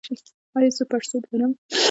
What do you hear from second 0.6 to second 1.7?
زه پړسوب لرم؟